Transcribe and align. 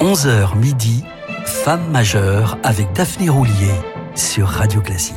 11h 0.00 0.58
midi, 0.58 1.04
Femme 1.46 1.90
majeure 1.90 2.58
avec 2.62 2.92
Daphné 2.92 3.30
Roulier 3.30 3.72
sur 4.14 4.46
Radio 4.46 4.82
Classique. 4.82 5.16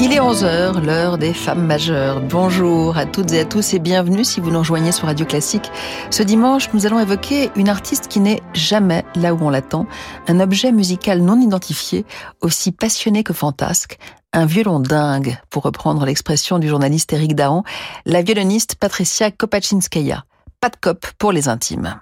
Il 0.00 0.12
est 0.12 0.20
11h, 0.20 0.84
l'heure 0.84 1.16
des 1.16 1.32
femmes 1.32 1.64
majeures. 1.64 2.20
Bonjour 2.20 2.98
à 2.98 3.06
toutes 3.06 3.32
et 3.32 3.40
à 3.40 3.44
tous 3.46 3.72
et 3.72 3.78
bienvenue 3.78 4.22
si 4.22 4.40
vous 4.40 4.50
nous 4.50 4.58
rejoignez 4.58 4.92
sur 4.92 5.06
Radio 5.06 5.24
Classique. 5.24 5.72
Ce 6.10 6.22
dimanche, 6.22 6.68
nous 6.74 6.84
allons 6.84 7.00
évoquer 7.00 7.50
une 7.56 7.70
artiste 7.70 8.08
qui 8.08 8.20
n'est 8.20 8.42
jamais 8.52 9.06
là 9.14 9.32
où 9.32 9.38
on 9.40 9.48
l'attend, 9.48 9.86
un 10.26 10.40
objet 10.40 10.72
musical 10.72 11.22
non 11.22 11.40
identifié, 11.40 12.04
aussi 12.42 12.70
passionné 12.70 13.24
que 13.24 13.32
fantasque, 13.32 13.98
un 14.38 14.46
violon 14.46 14.78
dingue, 14.78 15.36
pour 15.50 15.64
reprendre 15.64 16.06
l'expression 16.06 16.60
du 16.60 16.68
journaliste 16.68 17.12
Eric 17.12 17.34
Dahan, 17.34 17.64
la 18.06 18.22
violoniste 18.22 18.76
Patricia 18.76 19.32
Kopachinskaya. 19.32 20.24
Pas 20.60 20.68
de 20.68 20.76
cop 20.80 21.06
pour 21.18 21.32
les 21.32 21.48
intimes. 21.48 22.00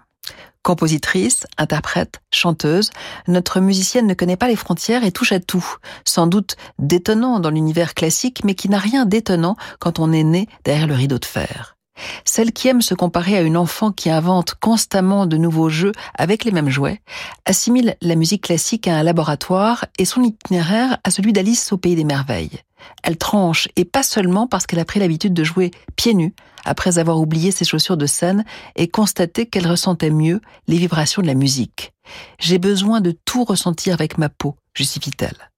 Compositrice, 0.63 1.47
interprète, 1.57 2.21
chanteuse, 2.30 2.91
notre 3.27 3.61
musicienne 3.61 4.07
ne 4.07 4.13
connaît 4.13 4.37
pas 4.37 4.49
les 4.49 4.57
frontières 4.57 5.05
et 5.05 5.13
touche 5.13 5.33
à 5.33 5.41
tout. 5.41 5.65
Sans 6.05 6.27
doute 6.27 6.57
détonnant 6.79 7.41
dans 7.41 7.51
l'univers 7.51 7.95
classique, 7.95 8.43
mais 8.45 8.55
qui 8.55 8.69
n'a 8.69 8.79
rien 8.79 9.07
d'étonnant 9.07 9.57
quand 9.79 9.99
on 9.99 10.13
est 10.13 10.25
né 10.25 10.47
derrière 10.65 10.87
le 10.87 10.95
rideau 10.95 11.19
de 11.19 11.25
fer. 11.25 11.76
Celle 12.25 12.53
qui 12.53 12.69
aime 12.69 12.83
se 12.83 12.95
comparer 12.95 13.37
à 13.37 13.43
une 13.43 13.57
enfant 13.57 13.93
qui 13.93 14.11
invente 14.11 14.55
constamment 14.55 15.27
de 15.27 15.37
nouveaux 15.37 15.69
jeux 15.69 15.93
avec 16.15 16.45
les 16.45 16.51
mêmes 16.51 16.69
jouets, 16.69 17.01
assimile 17.45 17.97
la 18.03 18.15
musique 18.15 18.45
classique 18.45 18.89
à 18.89 18.97
un 18.97 19.03
laboratoire 19.03 19.87
et 19.99 20.05
son 20.05 20.23
itinéraire 20.23 20.99
à 21.05 21.11
celui 21.11 21.33
d'Alice 21.33 21.73
au 21.73 21.79
pays 21.79 21.97
des 21.97 22.05
merveilles. 22.05 22.61
Elle 23.03 23.17
tranche, 23.17 23.69
et 23.77 23.85
pas 23.85 24.03
seulement 24.03 24.47
parce 24.47 24.67
qu'elle 24.67 24.79
a 24.79 24.85
pris 24.85 25.01
l'habitude 25.01 25.35
de 25.35 25.45
jouer 25.45 25.71
pieds 25.97 26.15
nus, 26.15 26.35
après 26.65 26.99
avoir 26.99 27.19
oublié 27.19 27.51
ses 27.51 27.65
chaussures 27.65 27.97
de 27.97 28.07
scène 28.07 28.45
et 28.75 28.89
constaté 28.89 29.47
qu'elle 29.47 29.69
ressentait 29.69 30.11
mieux 30.11 30.41
les 30.66 30.77
vibrations 30.77 31.23
de 31.23 31.27
la 31.27 31.35
musique. 31.35 31.93
J'ai 32.38 32.59
besoin 32.59 33.01
de 33.01 33.16
tout 33.25 33.45
ressentir 33.45 33.95
avec 33.95 34.19
ma 34.19 34.29
peau, 34.29 34.57
justifie-t-elle. 34.75 35.51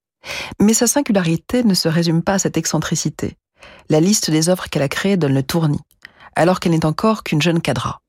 Mais 0.59 0.73
sa 0.73 0.87
singularité 0.87 1.63
ne 1.63 1.73
se 1.73 1.87
résume 1.87 2.21
pas 2.21 2.33
à 2.33 2.39
cette 2.39 2.57
excentricité. 2.57 3.37
La 3.89 3.99
liste 3.99 4.31
des 4.31 4.49
œuvres 4.49 4.69
qu'elle 4.69 4.83
a 4.83 4.87
créées 4.87 5.17
donne 5.17 5.33
le 5.33 5.43
tournis, 5.43 5.81
alors 6.39 6.61
qu'elle 6.61 6.71
n'est 6.71 6.85
encore 6.85 7.23
qu'une 7.23 7.41
jeune 7.41 7.61
cadra. 7.61 7.99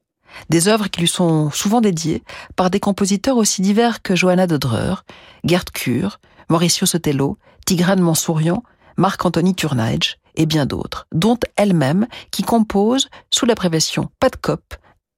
Des 0.50 0.68
œuvres 0.68 0.86
qui 0.86 1.00
lui 1.00 1.08
sont 1.08 1.50
souvent 1.50 1.80
dédiées 1.80 2.22
par 2.54 2.70
des 2.70 2.78
compositeurs 2.78 3.36
aussi 3.36 3.60
divers 3.60 4.02
que 4.02 4.14
Johanna 4.14 4.46
Dodrer, 4.46 4.94
Gerd 5.42 5.70
Kur, 5.72 6.20
Mauricio 6.48 6.86
Sotelo, 6.86 7.38
Tigrane 7.66 8.00
Mansourian, 8.00 8.62
Marc-Anthony 8.96 9.56
Turnage 9.56 10.18
et 10.36 10.46
bien 10.46 10.64
d'autres, 10.64 11.08
dont 11.12 11.38
elle-même 11.56 12.06
qui 12.30 12.44
compose 12.44 13.08
sous 13.32 13.46
l'abréviation 13.46 14.08
pas 14.20 14.28
de 14.28 14.36
cop, 14.36 14.76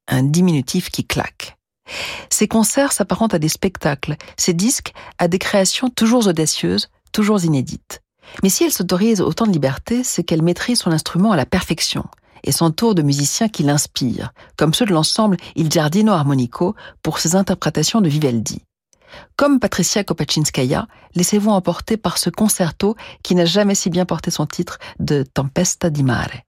un 0.08 0.22
diminutif 0.22 0.88
qui 0.90 1.04
claque. 1.04 1.58
Ses 2.30 2.48
concerts 2.48 2.92
s'apparentent 2.92 3.34
à 3.34 3.38
des 3.38 3.50
spectacles, 3.50 4.16
ses 4.38 4.54
disques 4.54 4.94
à 5.18 5.28
des 5.28 5.38
créations 5.38 5.90
toujours 5.90 6.28
audacieuses, 6.28 6.88
toujours 7.12 7.44
inédites. 7.44 8.00
Mais 8.42 8.48
si 8.48 8.64
elle 8.64 8.72
s'autorise 8.72 9.20
autant 9.20 9.46
de 9.46 9.52
liberté, 9.52 10.02
c'est 10.02 10.22
qu'elle 10.22 10.40
maîtrise 10.40 10.78
son 10.78 10.92
instrument 10.92 11.32
à 11.32 11.36
la 11.36 11.44
perfection 11.44 12.06
et 12.44 12.52
s'entoure 12.52 12.94
de 12.94 13.02
musiciens 13.02 13.48
qui 13.48 13.62
l'inspirent, 13.62 14.32
comme 14.56 14.74
ceux 14.74 14.86
de 14.86 14.92
l'ensemble 14.92 15.36
Il 15.56 15.70
Giardino 15.70 16.12
Armonico 16.12 16.74
pour 17.02 17.18
ses 17.18 17.36
interprétations 17.36 18.00
de 18.00 18.08
Vivaldi. 18.08 18.62
Comme 19.36 19.60
Patricia 19.60 20.04
Kopachinskaya, 20.04 20.86
laissez-vous 21.14 21.50
emporter 21.50 21.96
par 21.96 22.18
ce 22.18 22.30
concerto 22.30 22.96
qui 23.22 23.34
n'a 23.34 23.44
jamais 23.44 23.74
si 23.74 23.90
bien 23.90 24.06
porté 24.06 24.30
son 24.30 24.46
titre 24.46 24.78
de 24.98 25.22
Tempesta 25.22 25.90
di 25.90 26.02
mare. 26.02 26.44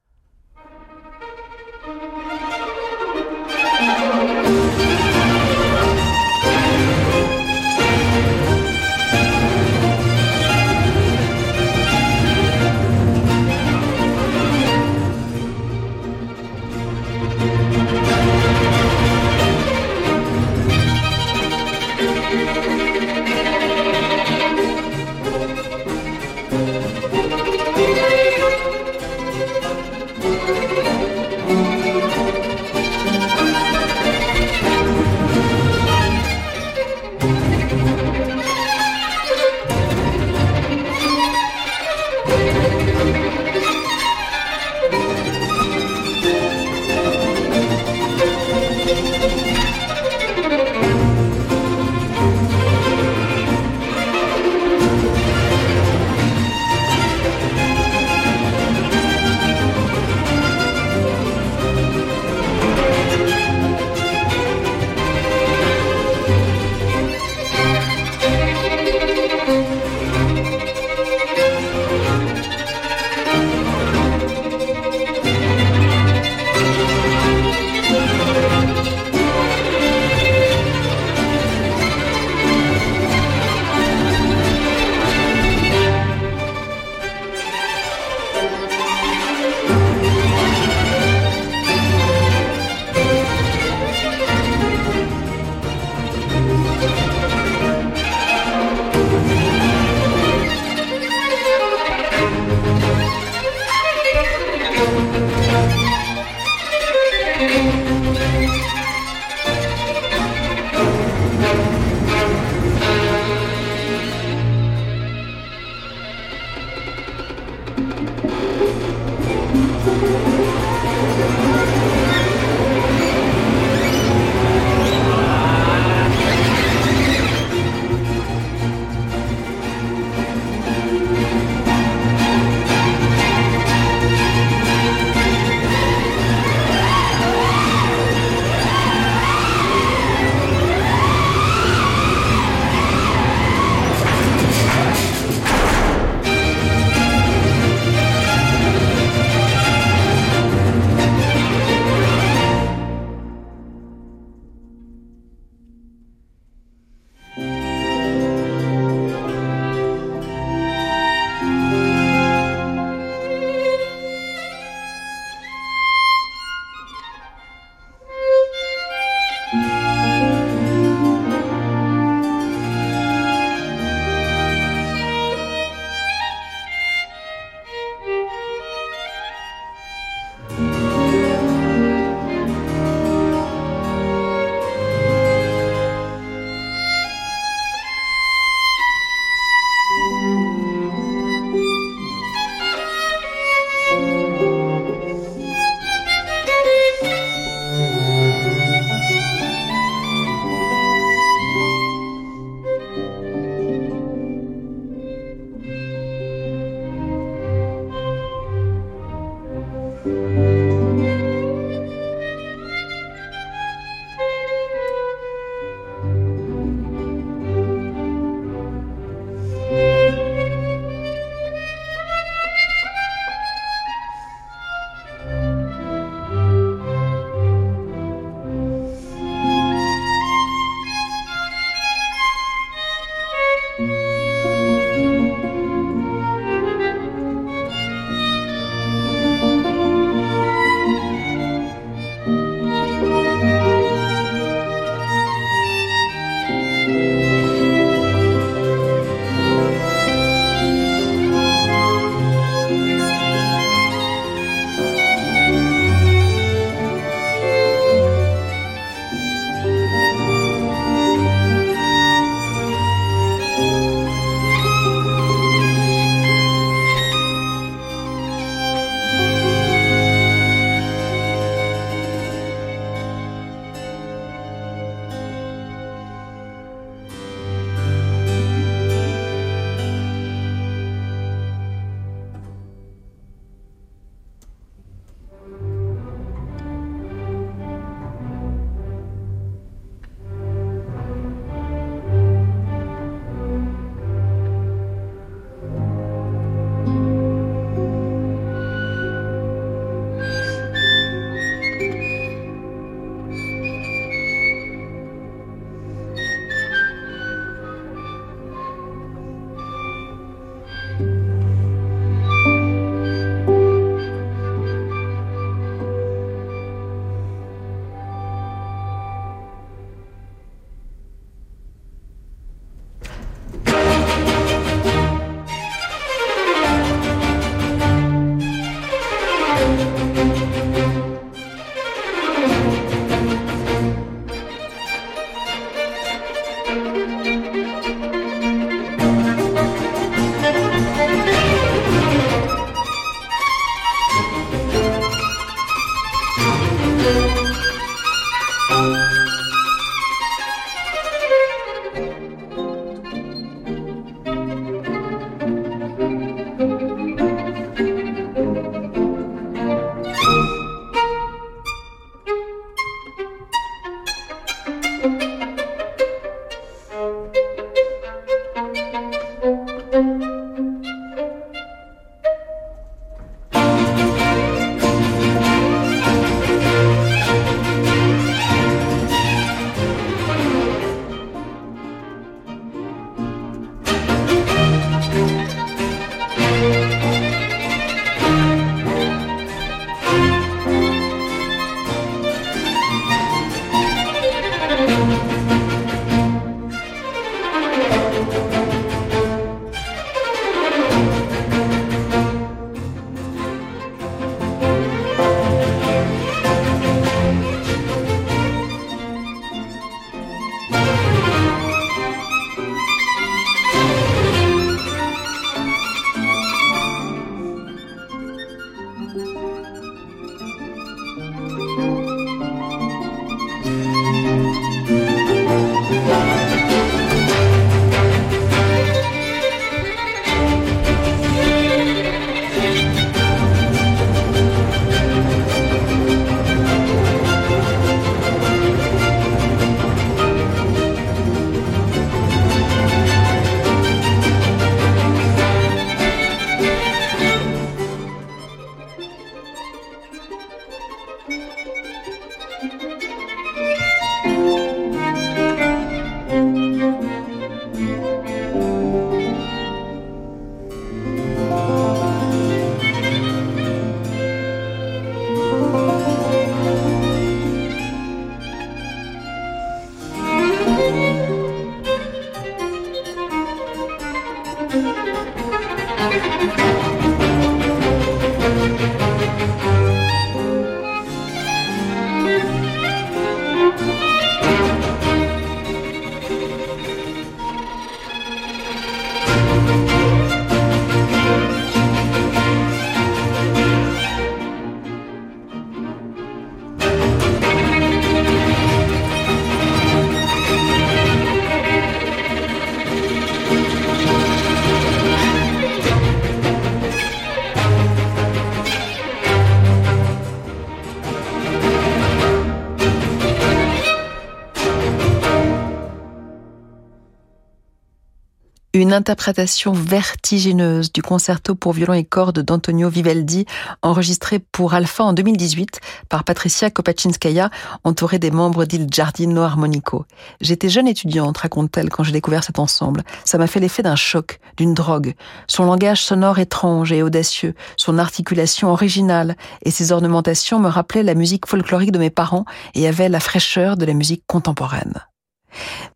Interprétation 518.94 519.72
vertigineuse 519.72 520.92
du 520.92 521.03
concerto 521.03 521.55
pour 521.55 521.72
violon 521.72 521.92
et 521.92 522.05
cordes 522.05 522.40
d'Antonio 522.40 522.88
Vivaldi, 522.88 523.44
enregistré 523.83 524.38
pour 524.38 524.74
Alpha 524.74 525.05
en 525.05 525.12
2018 525.12 525.81
par 526.09 526.24
Patricia 526.24 526.70
Kopaczynskaya, 526.70 527.51
entourée 527.85 528.18
des 528.18 528.31
membres 528.31 528.64
d'Il 528.64 528.87
Giardino 528.90 529.42
Armonico. 529.42 530.07
J'étais 530.40 530.68
jeune 530.68 530.88
étudiante, 530.88 531.38
raconte-t-elle, 531.38 531.90
quand 531.90 532.05
j'ai 532.05 532.12
découvert 532.12 532.44
cet 532.44 532.59
ensemble. 532.59 533.03
Ça 533.24 533.37
m'a 533.37 533.46
fait 533.46 533.61
l'effet 533.61 533.83
d'un 533.83 533.96
choc, 533.96 534.40
d'une 534.57 534.74
drogue. 534.74 535.14
Son 535.46 535.64
langage 535.64 536.03
sonore 536.03 536.38
étrange 536.38 536.92
et 536.92 537.03
audacieux, 537.03 537.55
son 537.77 537.98
articulation 537.98 538.70
originale 538.70 539.37
et 539.62 539.70
ses 539.70 539.92
ornementations 539.92 540.61
me 540.61 540.68
rappelaient 540.68 541.03
la 541.03 541.14
musique 541.14 541.46
folklorique 541.46 541.92
de 541.92 541.98
mes 541.98 542.11
parents 542.11 542.44
et 542.74 542.87
avaient 542.87 543.09
la 543.09 543.20
fraîcheur 543.20 543.77
de 543.77 543.85
la 543.85 543.94
musique 543.94 544.24
contemporaine. 544.27 545.05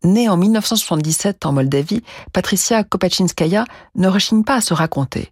Née 0.03 0.29
en 0.29 0.37
1977 0.37 1.45
en 1.45 1.53
Moldavie, 1.53 2.03
Patricia 2.33 2.83
Kopaczynskaya 2.83 3.65
ne 3.95 4.07
rechigne 4.07 4.43
pas 4.43 4.55
à 4.55 4.61
se 4.61 4.73
raconter. 4.73 5.31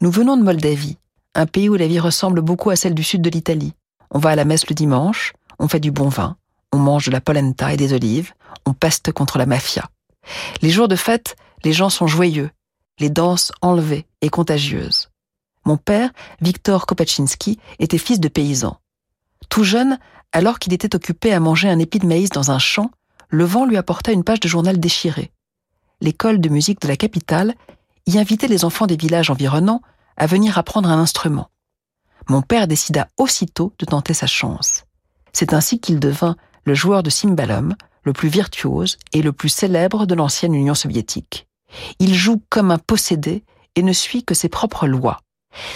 Nous 0.00 0.10
venons 0.10 0.36
de 0.36 0.42
Moldavie, 0.42 0.98
un 1.34 1.46
pays 1.46 1.68
où 1.68 1.74
la 1.74 1.86
vie 1.86 2.00
ressemble 2.00 2.40
beaucoup 2.40 2.70
à 2.70 2.76
celle 2.76 2.94
du 2.94 3.04
sud 3.04 3.22
de 3.22 3.30
l'Italie. 3.30 3.74
On 4.10 4.18
va 4.18 4.30
à 4.30 4.36
la 4.36 4.44
messe 4.44 4.68
le 4.68 4.74
dimanche, 4.74 5.32
on 5.58 5.68
fait 5.68 5.80
du 5.80 5.90
bon 5.90 6.08
vin, 6.08 6.36
on 6.72 6.78
mange 6.78 7.06
de 7.06 7.12
la 7.12 7.20
polenta 7.20 7.72
et 7.72 7.76
des 7.76 7.92
olives, 7.92 8.32
on 8.64 8.74
peste 8.74 9.12
contre 9.12 9.38
la 9.38 9.46
mafia. 9.46 9.88
Les 10.62 10.70
jours 10.70 10.88
de 10.88 10.96
fête, 10.96 11.36
les 11.64 11.72
gens 11.72 11.90
sont 11.90 12.06
joyeux, 12.06 12.50
les 12.98 13.10
danses 13.10 13.52
enlevées 13.62 14.06
et 14.20 14.28
contagieuses. 14.28 15.08
Mon 15.64 15.76
père, 15.76 16.10
Victor 16.40 16.86
Kopaczynski, 16.86 17.58
était 17.78 17.98
fils 17.98 18.20
de 18.20 18.28
paysan. 18.28 18.78
Tout 19.48 19.64
jeune, 19.64 19.98
alors 20.32 20.58
qu'il 20.58 20.72
était 20.72 20.94
occupé 20.94 21.32
à 21.32 21.40
manger 21.40 21.68
un 21.68 21.78
épi 21.78 21.98
de 21.98 22.06
maïs 22.06 22.30
dans 22.30 22.50
un 22.50 22.58
champ, 22.58 22.90
le 23.28 23.44
vent 23.44 23.66
lui 23.66 23.76
apporta 23.76 24.12
une 24.12 24.24
page 24.24 24.40
de 24.40 24.48
journal 24.48 24.78
déchirée. 24.78 25.32
L'école 26.00 26.40
de 26.40 26.48
musique 26.48 26.80
de 26.80 26.88
la 26.88 26.96
capitale 26.96 27.54
y 28.06 28.18
invitait 28.18 28.48
les 28.48 28.64
enfants 28.64 28.86
des 28.86 28.96
villages 28.96 29.30
environnants 29.30 29.82
à 30.16 30.26
venir 30.26 30.58
apprendre 30.58 30.88
un 30.88 30.98
instrument. 30.98 31.50
Mon 32.28 32.42
père 32.42 32.66
décida 32.66 33.08
aussitôt 33.18 33.72
de 33.78 33.86
tenter 33.86 34.14
sa 34.14 34.26
chance. 34.26 34.84
C'est 35.32 35.52
ainsi 35.52 35.80
qu'il 35.80 36.00
devint 36.00 36.36
le 36.64 36.74
joueur 36.74 37.02
de 37.02 37.10
cymbalum, 37.10 37.74
le 38.02 38.12
plus 38.12 38.28
virtuose 38.28 38.98
et 39.12 39.22
le 39.22 39.32
plus 39.32 39.48
célèbre 39.48 40.06
de 40.06 40.14
l'ancienne 40.14 40.54
Union 40.54 40.74
soviétique. 40.74 41.46
Il 41.98 42.14
joue 42.14 42.42
comme 42.48 42.70
un 42.70 42.78
possédé 42.78 43.44
et 43.74 43.82
ne 43.82 43.92
suit 43.92 44.24
que 44.24 44.34
ses 44.34 44.48
propres 44.48 44.86
lois. 44.86 45.20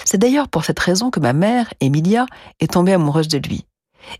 C'est 0.04 0.18
d'ailleurs 0.18 0.48
pour 0.48 0.64
cette 0.64 0.78
raison 0.78 1.10
que 1.10 1.20
ma 1.20 1.32
mère, 1.32 1.72
Emilia, 1.80 2.26
est 2.60 2.72
tombée 2.72 2.92
amoureuse 2.92 3.28
de 3.28 3.38
lui. 3.38 3.66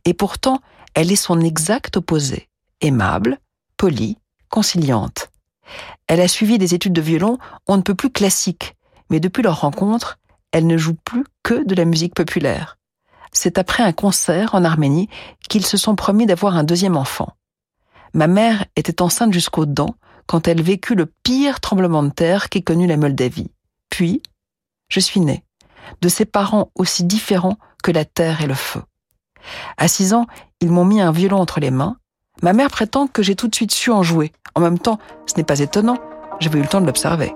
Et 0.04 0.14
pourtant, 0.14 0.60
elle 0.94 1.12
est 1.12 1.16
son 1.16 1.40
exact 1.40 1.96
opposé 1.96 2.49
aimable, 2.80 3.38
polie, 3.76 4.18
conciliante. 4.48 5.30
Elle 6.06 6.20
a 6.20 6.28
suivi 6.28 6.58
des 6.58 6.74
études 6.74 6.92
de 6.92 7.00
violon, 7.00 7.38
on 7.66 7.76
ne 7.76 7.82
peut 7.82 7.94
plus 7.94 8.10
classiques, 8.10 8.76
mais 9.10 9.20
depuis 9.20 9.42
leur 9.42 9.60
rencontre, 9.60 10.18
elle 10.52 10.66
ne 10.66 10.76
joue 10.76 10.94
plus 11.04 11.24
que 11.42 11.64
de 11.64 11.74
la 11.74 11.84
musique 11.84 12.14
populaire. 12.14 12.78
C'est 13.32 13.58
après 13.58 13.82
un 13.82 13.92
concert 13.92 14.54
en 14.54 14.64
Arménie 14.64 15.08
qu'ils 15.48 15.66
se 15.66 15.76
sont 15.76 15.94
promis 15.94 16.26
d'avoir 16.26 16.56
un 16.56 16.64
deuxième 16.64 16.96
enfant. 16.96 17.36
Ma 18.12 18.26
mère 18.26 18.64
était 18.74 19.02
enceinte 19.02 19.32
jusqu'aux 19.32 19.66
dents 19.66 19.94
quand 20.26 20.48
elle 20.48 20.62
vécut 20.62 20.94
le 20.94 21.06
pire 21.06 21.60
tremblement 21.60 22.02
de 22.02 22.10
terre 22.10 22.48
qu'ait 22.48 22.62
connu 22.62 22.86
la 22.86 22.96
Moldavie. 22.96 23.50
Puis, 23.88 24.22
je 24.88 25.00
suis 25.00 25.20
née, 25.20 25.44
de 26.00 26.08
ses 26.08 26.24
parents 26.24 26.70
aussi 26.74 27.04
différents 27.04 27.56
que 27.82 27.92
la 27.92 28.04
terre 28.04 28.42
et 28.42 28.46
le 28.46 28.54
feu. 28.54 28.82
À 29.76 29.88
six 29.88 30.12
ans, 30.12 30.26
ils 30.60 30.70
m'ont 30.70 30.84
mis 30.84 31.00
un 31.00 31.12
violon 31.12 31.38
entre 31.38 31.60
les 31.60 31.70
mains, 31.70 31.96
Ma 32.42 32.54
mère 32.54 32.68
prétend 32.68 33.06
que 33.06 33.22
j'ai 33.22 33.34
tout 33.34 33.48
de 33.48 33.54
suite 33.54 33.72
su 33.72 33.90
en 33.90 34.02
jouer. 34.02 34.32
En 34.54 34.60
même 34.60 34.78
temps, 34.78 34.98
ce 35.26 35.34
n'est 35.36 35.44
pas 35.44 35.60
étonnant, 35.60 35.98
j'avais 36.40 36.58
eu 36.58 36.62
le 36.62 36.68
temps 36.68 36.80
de 36.80 36.86
l'observer. 36.86 37.34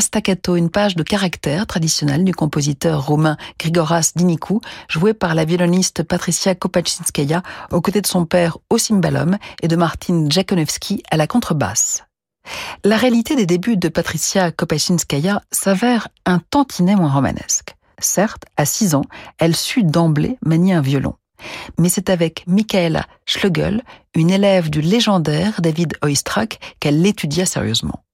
Staccato, 0.00 0.54
une 0.56 0.70
page 0.70 0.96
de 0.96 1.02
caractère 1.02 1.66
traditionnelle 1.66 2.22
du 2.22 2.32
compositeur 2.32 3.06
roumain 3.06 3.36
Grigoras 3.58 4.12
Dinicu, 4.14 4.60
joué 4.88 5.14
par 5.14 5.34
la 5.34 5.44
violoniste 5.44 6.02
Patricia 6.02 6.54
Kopaczynskaya 6.54 7.42
aux 7.72 7.80
côtés 7.80 8.02
de 8.02 8.06
son 8.06 8.26
père 8.26 8.58
au 8.70 8.78
cymbalum 8.78 9.38
et 9.62 9.68
de 9.68 9.76
Martin 9.76 10.26
Jakonowski 10.28 11.02
à 11.10 11.16
la 11.16 11.26
contrebasse. 11.26 12.04
La 12.84 12.96
réalité 12.96 13.34
des 13.34 13.46
débuts 13.46 13.76
de 13.76 13.88
Patricia 13.88 14.52
Kopaczynskaya 14.52 15.42
s'avère 15.50 16.08
un 16.26 16.38
tantinet 16.38 16.94
moins 16.94 17.12
romanesque. 17.12 17.74
Certes, 17.98 18.44
à 18.56 18.66
6 18.66 18.94
ans, 18.94 19.04
elle 19.38 19.56
sut 19.56 19.84
d'emblée 19.84 20.38
manier 20.44 20.74
un 20.74 20.82
violon. 20.82 21.14
Mais 21.78 21.88
c'est 21.88 22.10
avec 22.10 22.44
Michaela 22.46 23.06
Schlegel, 23.24 23.82
une 24.14 24.30
élève 24.30 24.70
du 24.70 24.82
légendaire 24.82 25.60
David 25.60 25.94
Oistrakh, 26.02 26.60
qu'elle 26.78 27.00
l'étudia 27.00 27.46
sérieusement. 27.46 28.04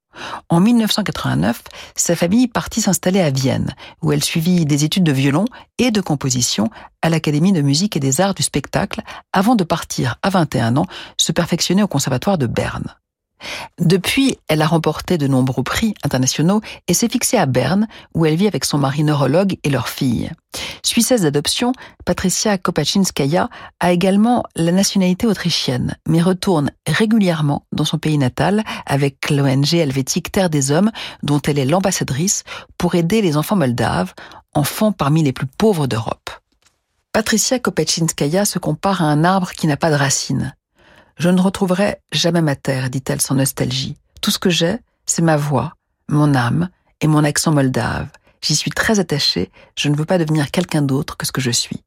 En 0.48 0.60
1989, 0.60 1.62
sa 1.96 2.16
famille 2.16 2.48
partit 2.48 2.80
s'installer 2.80 3.20
à 3.20 3.30
Vienne, 3.30 3.74
où 4.02 4.12
elle 4.12 4.24
suivit 4.24 4.64
des 4.64 4.84
études 4.84 5.04
de 5.04 5.12
violon 5.12 5.44
et 5.78 5.90
de 5.90 6.00
composition 6.00 6.70
à 7.02 7.10
l'Académie 7.10 7.52
de 7.52 7.62
musique 7.62 7.96
et 7.96 8.00
des 8.00 8.20
arts 8.20 8.34
du 8.34 8.42
spectacle, 8.42 9.02
avant 9.32 9.56
de 9.56 9.64
partir 9.64 10.16
à 10.22 10.30
21 10.30 10.76
ans 10.76 10.86
se 11.18 11.32
perfectionner 11.32 11.82
au 11.82 11.88
Conservatoire 11.88 12.38
de 12.38 12.46
Berne. 12.46 12.94
Depuis, 13.78 14.38
elle 14.48 14.62
a 14.62 14.66
remporté 14.66 15.18
de 15.18 15.26
nombreux 15.26 15.62
prix 15.62 15.94
internationaux 16.04 16.60
et 16.88 16.94
s'est 16.94 17.08
fixée 17.08 17.36
à 17.36 17.46
Berne, 17.46 17.88
où 18.14 18.26
elle 18.26 18.36
vit 18.36 18.46
avec 18.46 18.64
son 18.64 18.78
mari 18.78 19.04
neurologue 19.04 19.56
et 19.64 19.70
leur 19.70 19.88
fille. 19.88 20.30
Suissesse 20.82 21.22
d'adoption, 21.22 21.72
Patricia 22.04 22.58
Kopaczynskaya 22.58 23.48
a 23.80 23.92
également 23.92 24.44
la 24.54 24.72
nationalité 24.72 25.26
autrichienne, 25.26 25.96
mais 26.08 26.22
retourne 26.22 26.70
régulièrement 26.86 27.66
dans 27.72 27.84
son 27.84 27.98
pays 27.98 28.18
natal 28.18 28.62
avec 28.86 29.30
l'ONG 29.30 29.74
helvétique 29.74 30.30
Terre 30.30 30.50
des 30.50 30.70
Hommes, 30.70 30.92
dont 31.22 31.40
elle 31.42 31.58
est 31.58 31.64
l'ambassadrice, 31.64 32.44
pour 32.78 32.94
aider 32.94 33.22
les 33.22 33.36
enfants 33.36 33.56
moldaves, 33.56 34.14
enfants 34.54 34.92
parmi 34.92 35.22
les 35.22 35.32
plus 35.32 35.46
pauvres 35.46 35.86
d'Europe. 35.86 36.30
Patricia 37.12 37.58
Kopaczynskaya 37.58 38.44
se 38.44 38.58
compare 38.58 39.02
à 39.02 39.06
un 39.06 39.24
arbre 39.24 39.52
qui 39.52 39.66
n'a 39.66 39.76
pas 39.76 39.90
de 39.90 39.96
racines. 39.96 40.54
Je 41.16 41.28
ne 41.28 41.40
retrouverai 41.40 41.98
jamais 42.12 42.42
ma 42.42 42.56
terre, 42.56 42.90
dit-elle 42.90 43.20
sans 43.20 43.36
nostalgie. 43.36 43.96
Tout 44.20 44.30
ce 44.30 44.38
que 44.38 44.50
j'ai, 44.50 44.78
c'est 45.06 45.22
ma 45.22 45.36
voix, 45.36 45.74
mon 46.08 46.34
âme 46.34 46.68
et 47.00 47.06
mon 47.06 47.24
accent 47.24 47.52
moldave. 47.52 48.08
J'y 48.42 48.56
suis 48.56 48.70
très 48.70 48.98
attachée, 48.98 49.50
je 49.78 49.88
ne 49.88 49.96
veux 49.96 50.04
pas 50.04 50.18
devenir 50.18 50.50
quelqu'un 50.50 50.82
d'autre 50.82 51.16
que 51.16 51.26
ce 51.26 51.32
que 51.32 51.40
je 51.40 51.50
suis. 51.50 51.82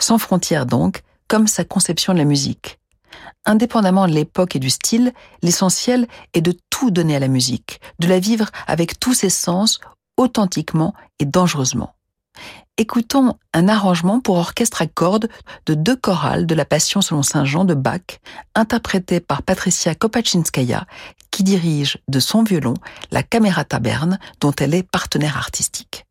Sans 0.00 0.18
frontières 0.18 0.66
donc, 0.66 1.02
comme 1.28 1.46
sa 1.46 1.64
conception 1.64 2.12
de 2.12 2.18
la 2.18 2.24
musique. 2.24 2.78
Indépendamment 3.44 4.06
de 4.06 4.12
l'époque 4.12 4.56
et 4.56 4.60
du 4.60 4.70
style, 4.70 5.12
l'essentiel 5.42 6.06
est 6.34 6.42
de 6.42 6.54
tout 6.70 6.90
donner 6.90 7.16
à 7.16 7.20
la 7.20 7.28
musique, 7.28 7.80
de 7.98 8.08
la 8.08 8.18
vivre 8.18 8.46
avec 8.66 8.98
tous 8.98 9.14
ses 9.14 9.30
sens, 9.30 9.80
authentiquement 10.16 10.94
et 11.18 11.24
dangereusement 11.24 11.94
écoutons 12.80 13.34
un 13.52 13.68
arrangement 13.68 14.20
pour 14.20 14.38
orchestre 14.38 14.80
à 14.80 14.86
cordes 14.86 15.28
de 15.66 15.74
deux 15.74 15.96
chorales 15.96 16.46
de 16.46 16.54
la 16.54 16.64
Passion 16.64 17.02
selon 17.02 17.22
Saint 17.22 17.44
Jean 17.44 17.66
de 17.66 17.74
Bach, 17.74 18.20
interprété 18.54 19.20
par 19.20 19.42
Patricia 19.42 19.94
Kopaczynskaya, 19.94 20.86
qui 21.30 21.42
dirige 21.42 21.98
de 22.08 22.20
son 22.20 22.42
violon 22.42 22.72
la 23.10 23.22
Camerata 23.22 23.80
Berne, 23.80 24.18
dont 24.40 24.52
elle 24.58 24.72
est 24.72 24.82
partenaire 24.82 25.36
artistique. 25.36 26.06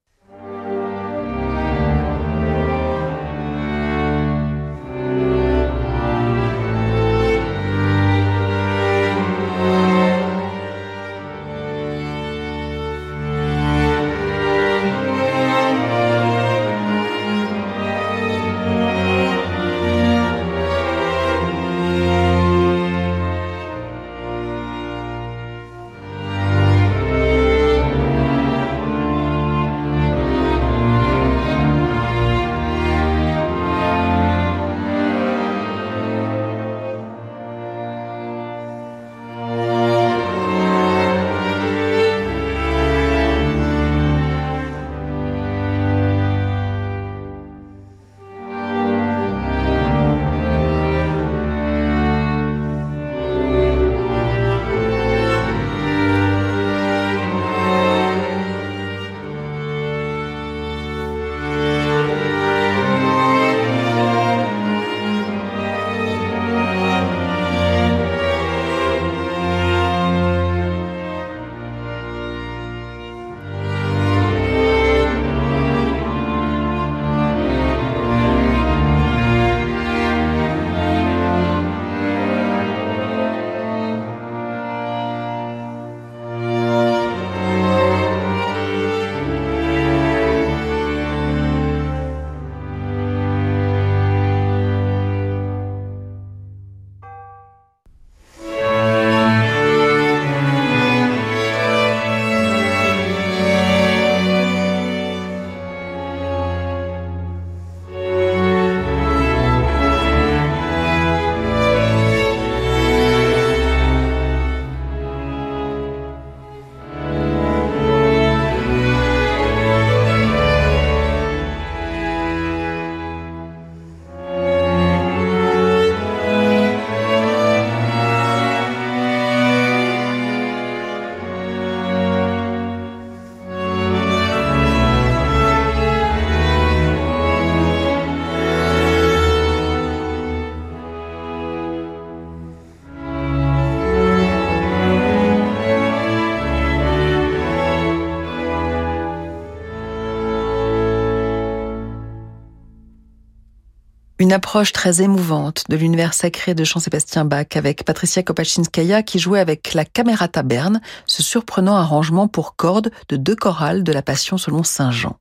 Une 154.29 154.33
approche 154.33 154.73
très 154.73 155.01
émouvante 155.01 155.63
de 155.69 155.75
l'univers 155.75 156.13
sacré 156.13 156.53
de 156.53 156.63
Jean-Sébastien 156.63 157.25
Bach 157.25 157.47
avec 157.55 157.83
Patricia 157.83 158.21
Kopaczynskaya 158.21 159.01
qui 159.01 159.17
jouait 159.17 159.39
avec 159.39 159.73
la 159.73 159.85
Camerata 159.85 160.43
Berne, 160.43 160.81
ce 161.07 161.23
surprenant 161.23 161.75
arrangement 161.75 162.27
pour 162.27 162.55
cordes 162.55 162.91
de 163.07 163.17
deux 163.17 163.35
chorales 163.35 163.83
de 163.83 163.91
la 163.91 164.03
Passion 164.03 164.37
selon 164.37 164.61
Saint 164.61 164.91
Jean. 164.91 165.17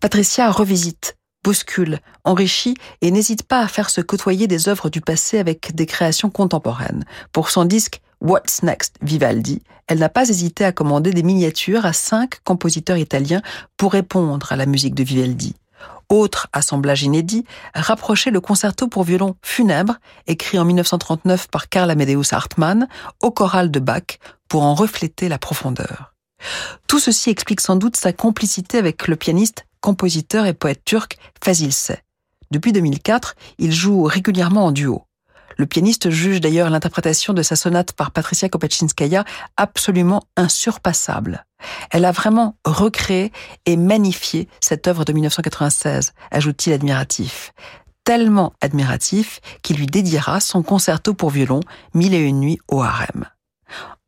Patricia 0.00 0.50
revisite, 0.50 1.16
bouscule, 1.42 2.00
enrichit 2.24 2.74
et 3.00 3.10
n'hésite 3.10 3.44
pas 3.44 3.60
à 3.62 3.68
faire 3.68 3.88
se 3.88 4.02
côtoyer 4.02 4.46
des 4.46 4.68
œuvres 4.68 4.90
du 4.90 5.00
passé 5.00 5.38
avec 5.38 5.74
des 5.74 5.86
créations 5.86 6.28
contemporaines. 6.28 7.06
Pour 7.32 7.48
son 7.48 7.64
disque 7.64 8.02
What's 8.20 8.62
Next 8.62 8.96
Vivaldi, 9.00 9.62
elle 9.86 10.00
n'a 10.00 10.10
pas 10.10 10.28
hésité 10.28 10.66
à 10.66 10.72
commander 10.72 11.12
des 11.12 11.22
miniatures 11.22 11.86
à 11.86 11.94
cinq 11.94 12.40
compositeurs 12.44 12.98
italiens 12.98 13.40
pour 13.78 13.92
répondre 13.92 14.52
à 14.52 14.56
la 14.56 14.66
musique 14.66 14.94
de 14.94 15.04
Vivaldi. 15.04 15.54
Autre 16.12 16.48
assemblage 16.52 17.04
inédit, 17.04 17.46
rapprocher 17.74 18.30
le 18.30 18.42
concerto 18.42 18.86
pour 18.86 19.02
violon 19.02 19.34
funèbre, 19.40 19.94
écrit 20.26 20.58
en 20.58 20.66
1939 20.66 21.48
par 21.48 21.70
Karl 21.70 21.90
Amadeus 21.90 22.34
Hartmann, 22.34 22.86
au 23.22 23.30
choral 23.30 23.70
de 23.70 23.80
Bach, 23.80 24.18
pour 24.46 24.62
en 24.62 24.74
refléter 24.74 25.30
la 25.30 25.38
profondeur. 25.38 26.12
Tout 26.86 26.98
ceci 26.98 27.30
explique 27.30 27.62
sans 27.62 27.76
doute 27.76 27.96
sa 27.96 28.12
complicité 28.12 28.76
avec 28.76 29.08
le 29.08 29.16
pianiste, 29.16 29.64
compositeur 29.80 30.44
et 30.44 30.52
poète 30.52 30.84
turc 30.84 31.16
Fazil 31.42 31.72
Say. 31.72 32.02
Depuis 32.50 32.72
2004, 32.72 33.34
il 33.56 33.72
joue 33.72 34.02
régulièrement 34.02 34.66
en 34.66 34.72
duo. 34.72 35.06
Le 35.56 35.64
pianiste 35.64 36.10
juge 36.10 36.42
d'ailleurs 36.42 36.68
l'interprétation 36.68 37.32
de 37.32 37.40
sa 37.40 37.56
sonate 37.56 37.94
par 37.94 38.10
Patricia 38.10 38.50
Kopachinskaya 38.50 39.24
absolument 39.56 40.24
insurpassable. 40.36 41.46
Elle 41.90 42.04
a 42.04 42.12
vraiment 42.12 42.56
recréé 42.64 43.32
et 43.66 43.76
magnifié 43.76 44.48
cette 44.60 44.86
œuvre 44.88 45.04
de 45.04 45.12
1996, 45.12 46.12
ajoute-t-il 46.30 46.74
admiratif. 46.74 47.52
Tellement 48.04 48.52
admiratif 48.60 49.40
qu'il 49.62 49.76
lui 49.76 49.86
dédiera 49.86 50.40
son 50.40 50.62
concerto 50.62 51.14
pour 51.14 51.30
violon 51.30 51.60
Mille 51.94 52.14
et 52.14 52.18
une 52.18 52.40
nuits 52.40 52.58
au 52.68 52.82
harem. 52.82 53.26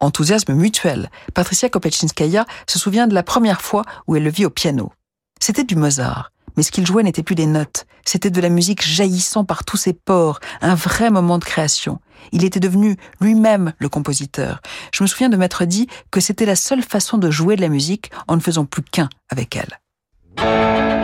Enthousiasme 0.00 0.54
mutuel, 0.54 1.10
Patricia 1.32 1.68
Kopachinskaya 1.68 2.44
se 2.66 2.78
souvient 2.78 3.06
de 3.06 3.14
la 3.14 3.22
première 3.22 3.62
fois 3.62 3.84
où 4.06 4.16
elle 4.16 4.24
le 4.24 4.30
vit 4.30 4.44
au 4.44 4.50
piano. 4.50 4.92
C'était 5.40 5.64
du 5.64 5.76
Mozart, 5.76 6.32
mais 6.56 6.62
ce 6.62 6.70
qu'il 6.70 6.86
jouait 6.86 7.02
n'était 7.02 7.22
plus 7.22 7.34
des 7.34 7.46
notes, 7.46 7.86
c'était 8.04 8.30
de 8.30 8.40
la 8.40 8.48
musique 8.48 8.82
jaillissant 8.82 9.44
par 9.44 9.64
tous 9.64 9.76
ses 9.76 9.92
pores, 9.92 10.40
un 10.60 10.74
vrai 10.74 11.10
moment 11.10 11.38
de 11.38 11.44
création. 11.44 12.00
Il 12.32 12.44
était 12.44 12.60
devenu 12.60 12.96
lui-même 13.20 13.72
le 13.78 13.88
compositeur. 13.88 14.60
Je 14.92 15.02
me 15.02 15.08
souviens 15.08 15.28
de 15.28 15.36
m'être 15.36 15.64
dit 15.64 15.88
que 16.10 16.20
c'était 16.20 16.46
la 16.46 16.56
seule 16.56 16.82
façon 16.82 17.18
de 17.18 17.30
jouer 17.30 17.56
de 17.56 17.60
la 17.60 17.68
musique 17.68 18.10
en 18.28 18.36
ne 18.36 18.40
faisant 18.40 18.64
plus 18.64 18.82
qu'un 18.82 19.08
avec 19.30 19.56
elle. 19.56 21.03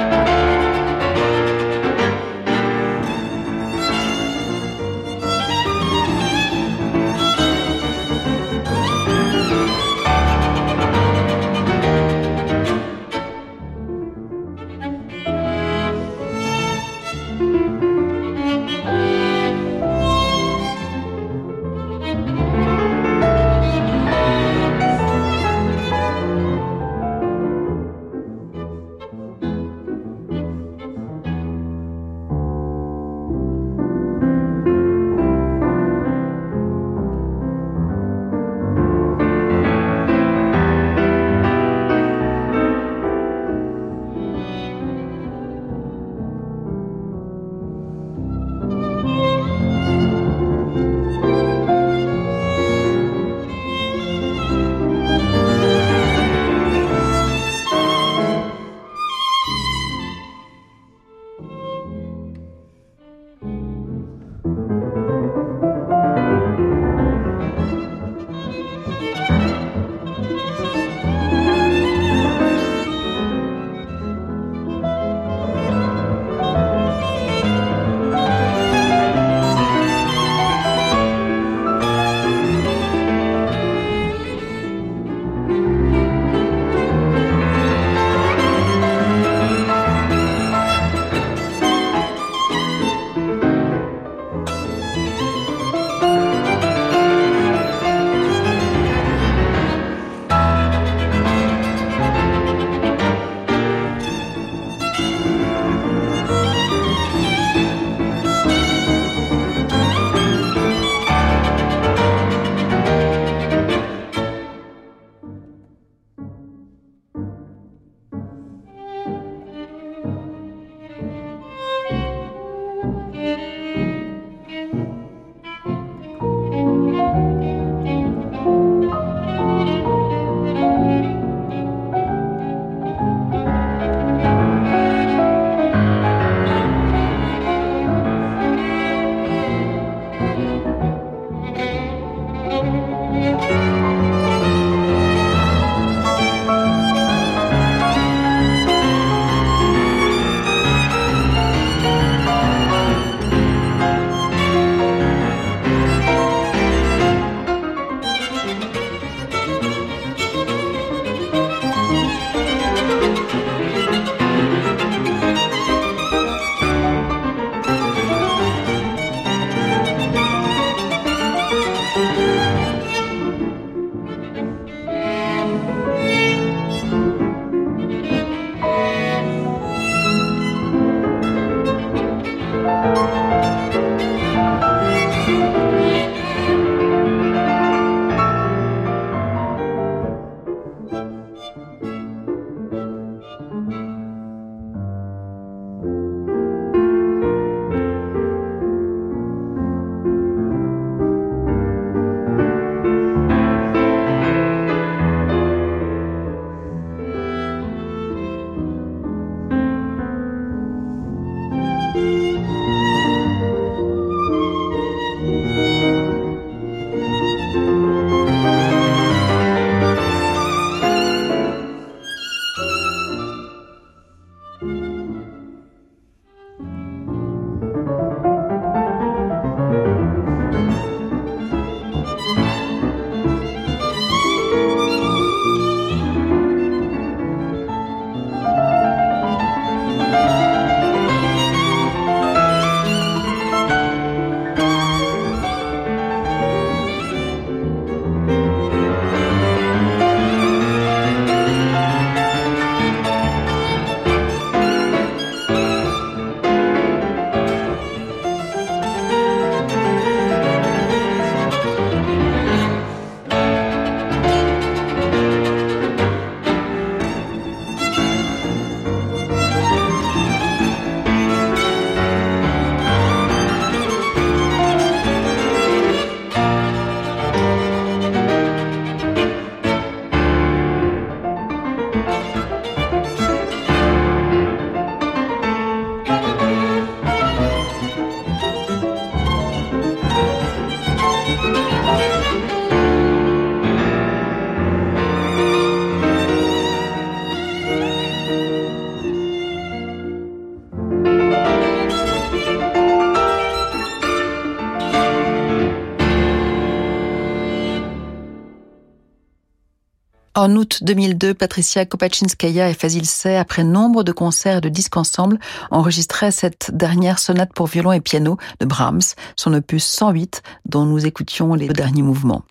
En 310.40 310.57
août 310.57 310.79
2002, 310.81 311.35
Patricia 311.35 311.85
Kopachinskaya 311.85 312.70
et 312.70 312.72
Fazil 312.72 313.05
Say, 313.05 313.37
après 313.37 313.62
nombre 313.62 314.05
de 314.05 314.11
concerts 314.11 314.57
et 314.57 314.61
de 314.62 314.70
disques 314.70 314.96
ensemble, 314.96 315.38
enregistraient 315.70 316.31
cette 316.31 316.70
dernière 316.72 317.18
sonate 317.18 317.53
pour 317.53 317.66
violon 317.66 317.92
et 317.92 318.00
piano 318.00 318.38
de 318.59 318.64
Brahms, 318.64 319.03
son 319.37 319.53
opus 319.53 319.85
108, 319.85 320.40
dont 320.64 320.87
nous 320.87 321.05
écoutions 321.05 321.53
les 321.53 321.66
deux 321.66 321.74
derniers 321.74 322.00
mouvements. 322.00 322.42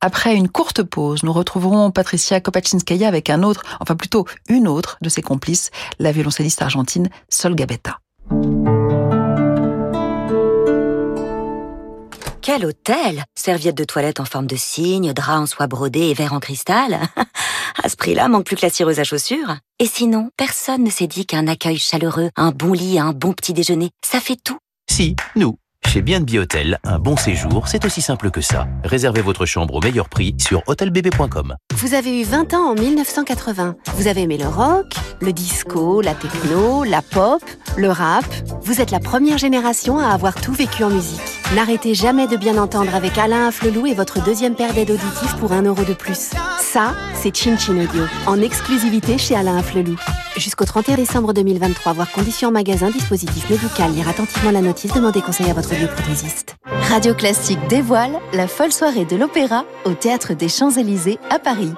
Après 0.00 0.34
une 0.34 0.48
courte 0.48 0.82
pause, 0.82 1.22
nous 1.22 1.32
retrouverons 1.32 1.92
Patricia 1.92 2.40
Kopachinskaya 2.40 3.06
avec 3.06 3.30
un 3.30 3.44
autre, 3.44 3.62
enfin 3.78 3.94
plutôt 3.94 4.26
une 4.48 4.66
autre 4.66 4.98
de 5.00 5.08
ses 5.08 5.22
complices, 5.22 5.70
la 6.00 6.10
violoncelliste 6.10 6.60
argentine 6.60 7.08
Sol 7.28 7.54
Gabetta. 7.54 8.00
Quel 12.48 12.64
hôtel 12.64 13.24
Serviettes 13.34 13.76
de 13.76 13.84
toilette 13.84 14.20
en 14.20 14.24
forme 14.24 14.46
de 14.46 14.56
cygne, 14.56 15.12
draps 15.12 15.38
en 15.38 15.44
soie 15.44 15.66
brodée 15.66 16.08
et 16.08 16.14
verre 16.14 16.32
en 16.32 16.40
cristal 16.40 16.98
À 17.84 17.90
ce 17.90 17.96
prix-là, 17.96 18.26
manque 18.28 18.46
plus 18.46 18.56
que 18.56 18.64
la 18.64 18.70
cireuse 18.70 18.98
à 18.98 19.04
chaussures. 19.04 19.58
Et 19.78 19.84
sinon, 19.84 20.30
personne 20.38 20.82
ne 20.82 20.88
s'est 20.88 21.08
dit 21.08 21.26
qu'un 21.26 21.46
accueil 21.46 21.76
chaleureux, 21.76 22.30
un 22.36 22.50
bon 22.50 22.72
lit, 22.72 22.98
un 22.98 23.12
bon 23.12 23.34
petit 23.34 23.52
déjeuner, 23.52 23.90
ça 24.02 24.18
fait 24.18 24.38
tout. 24.42 24.56
Si, 24.90 25.14
nous. 25.36 25.58
Chez 25.88 26.02
B&B 26.02 26.36
Hôtel, 26.36 26.78
un 26.84 26.98
bon 26.98 27.16
séjour, 27.16 27.66
c'est 27.66 27.86
aussi 27.86 28.02
simple 28.02 28.30
que 28.30 28.42
ça. 28.42 28.66
Réservez 28.84 29.22
votre 29.22 29.46
chambre 29.46 29.74
au 29.74 29.80
meilleur 29.80 30.10
prix 30.10 30.34
sur 30.38 30.62
hôtelbb.com. 30.66 31.54
Vous 31.74 31.94
avez 31.94 32.20
eu 32.20 32.24
20 32.24 32.52
ans 32.52 32.72
en 32.72 32.74
1980. 32.74 33.74
Vous 33.94 34.06
avez 34.06 34.20
aimé 34.20 34.36
le 34.36 34.48
rock, 34.48 34.92
le 35.22 35.32
disco, 35.32 36.02
la 36.02 36.12
techno, 36.12 36.84
la 36.84 37.00
pop, 37.00 37.42
le 37.78 37.88
rap. 37.90 38.26
Vous 38.60 38.82
êtes 38.82 38.90
la 38.90 39.00
première 39.00 39.38
génération 39.38 39.98
à 39.98 40.08
avoir 40.08 40.38
tout 40.38 40.52
vécu 40.52 40.84
en 40.84 40.90
musique. 40.90 41.22
N'arrêtez 41.54 41.94
jamais 41.94 42.26
de 42.26 42.36
bien 42.36 42.58
entendre 42.58 42.94
avec 42.94 43.16
Alain 43.16 43.48
Afflelou 43.48 43.86
et 43.86 43.94
votre 43.94 44.22
deuxième 44.22 44.54
paire 44.54 44.74
d'aides 44.74 44.90
auditives 44.90 45.36
pour 45.40 45.52
un 45.52 45.62
euro 45.62 45.84
de 45.84 45.94
plus. 45.94 46.32
Ça, 46.60 46.94
c'est 47.14 47.34
Chin 47.34 47.56
Chin 47.56 47.78
Audio, 47.78 48.02
en 48.26 48.42
exclusivité 48.42 49.16
chez 49.16 49.34
Alain 49.34 49.56
Afflelou. 49.56 49.96
Jusqu'au 50.36 50.66
31 50.66 50.96
décembre 50.96 51.32
2023, 51.32 51.94
voir 51.94 52.12
conditions 52.12 52.50
en 52.50 52.52
magasin, 52.52 52.90
dispositif 52.90 53.48
médical, 53.48 53.92
lire 53.92 54.08
attentivement 54.08 54.50
la 54.50 54.60
notice, 54.60 54.92
demandez 54.92 55.22
conseil 55.22 55.50
à 55.50 55.54
votre 55.54 55.72
Radio 56.88 57.14
Classique 57.14 57.60
dévoile 57.68 58.18
la 58.32 58.48
folle 58.48 58.72
soirée 58.72 59.04
de 59.04 59.14
l'opéra 59.14 59.64
au 59.84 59.92
Théâtre 59.92 60.34
des 60.34 60.48
Champs-Élysées 60.48 61.20
à 61.30 61.38
Paris. 61.38 61.72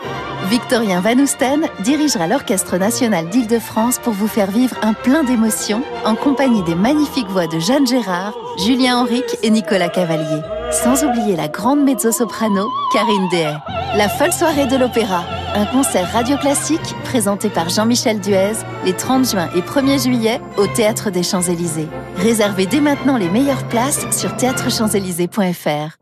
Victorien 0.49 1.01
Van 1.01 1.19
Oesten 1.19 1.67
dirigera 1.81 2.27
l'Orchestre 2.27 2.79
national 2.79 3.29
d'Île-de-France 3.29 3.99
pour 3.99 4.15
vous 4.15 4.27
faire 4.27 4.51
vivre 4.51 4.75
un 4.81 4.95
plein 4.95 5.23
d'émotions 5.23 5.83
en 6.07 6.15
compagnie 6.15 6.63
des 6.63 6.75
magnifiques 6.75 7.29
voix 7.29 7.47
de 7.47 7.59
Jeanne 7.59 7.87
Gérard, 7.87 8.33
Julien 8.65 8.97
Henrique 8.97 9.37
et 9.43 9.51
Nicolas 9.51 9.91
Cavalier. 9.91 10.41
Sans 10.71 11.05
oublier 11.05 11.37
la 11.37 11.49
grande 11.49 11.85
mezzo-soprano 11.85 12.69
Karine 12.95 13.29
Dehay. 13.31 13.57
La 13.97 14.09
folle 14.09 14.33
soirée 14.33 14.67
de 14.67 14.77
l'opéra, 14.77 15.25
un 15.57 15.67
concert 15.67 16.13
radio 16.13 16.37
classique 16.37 16.95
présenté 17.03 17.49
par 17.49 17.69
Jean-Michel 17.69 18.21
Duez 18.21 18.53
les 18.85 18.93
30 18.93 19.29
juin 19.29 19.49
et 19.57 19.63
1er 19.63 20.01
juillet 20.01 20.41
au 20.57 20.69
Théâtre 20.69 21.11
des 21.11 21.25
Champs-Élysées. 21.25 21.89
Réservez 22.19 22.67
dès 22.67 22.81
maintenant 22.81 23.17
les 23.17 23.29
meilleures 23.29 23.67
places 23.67 23.90
sur 23.91 24.37
théâtrechamps-élysées.fr. 24.37 25.97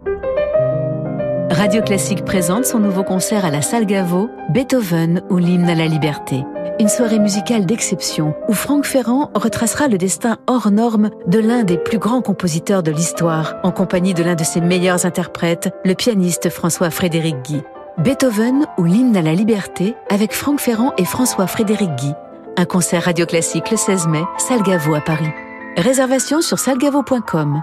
Radio 1.50 1.82
Classique 1.82 2.24
présente 2.24 2.66
son 2.66 2.78
nouveau 2.78 3.02
concert 3.02 3.46
à 3.46 3.50
la 3.50 3.62
Salle 3.62 3.86
Gaveau, 3.86 4.28
Beethoven 4.50 5.22
ou 5.30 5.38
l'hymne 5.38 5.68
à 5.70 5.74
la 5.74 5.86
liberté. 5.86 6.44
Une 6.78 6.88
soirée 6.88 7.18
musicale 7.18 7.64
d'exception 7.64 8.34
où 8.48 8.52
Franck 8.52 8.84
Ferrand 8.84 9.30
retracera 9.34 9.88
le 9.88 9.96
destin 9.96 10.36
hors 10.46 10.70
norme 10.70 11.10
de 11.26 11.38
l'un 11.38 11.64
des 11.64 11.78
plus 11.78 11.98
grands 11.98 12.20
compositeurs 12.20 12.82
de 12.82 12.90
l'histoire, 12.90 13.56
en 13.62 13.72
compagnie 13.72 14.14
de 14.14 14.22
l'un 14.22 14.34
de 14.34 14.44
ses 14.44 14.60
meilleurs 14.60 15.06
interprètes, 15.06 15.70
le 15.84 15.94
pianiste 15.94 16.50
François-Frédéric 16.50 17.36
Guy. 17.42 17.62
Beethoven 17.96 18.66
ou 18.76 18.84
l'hymne 18.84 19.16
à 19.16 19.22
la 19.22 19.32
liberté 19.32 19.96
avec 20.10 20.34
Franck 20.34 20.60
Ferrand 20.60 20.92
et 20.98 21.04
François-Frédéric 21.06 21.94
Guy. 21.96 22.12
Un 22.58 22.66
concert 22.66 23.04
radio 23.04 23.24
classique 23.24 23.70
le 23.70 23.78
16 23.78 24.08
mai, 24.08 24.22
Salle 24.36 24.62
Gaveau 24.62 24.94
à 24.94 25.00
Paris. 25.00 25.32
Réservation 25.78 26.42
sur 26.42 26.58
salgavo.com. 26.58 27.62